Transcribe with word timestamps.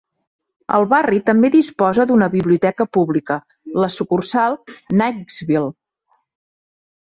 El 0.77 0.85
barri 0.93 1.19
també 1.27 1.51
disposa 1.55 2.05
d'una 2.13 2.29
biblioteca 2.37 2.87
pública, 2.99 3.39
la 3.85 3.91
sucursal 3.99 4.59
Knightsville. 4.73 5.71